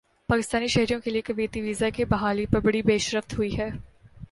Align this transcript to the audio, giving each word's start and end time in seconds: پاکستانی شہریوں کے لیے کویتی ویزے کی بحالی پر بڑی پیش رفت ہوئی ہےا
پاکستانی 0.29 0.67
شہریوں 0.67 0.99
کے 0.99 1.11
لیے 1.11 1.21
کویتی 1.21 1.61
ویزے 1.61 1.91
کی 1.91 2.05
بحالی 2.05 2.45
پر 2.45 2.59
بڑی 2.59 2.81
پیش 2.81 3.13
رفت 3.15 3.37
ہوئی 3.37 3.49
ہےا 3.57 3.67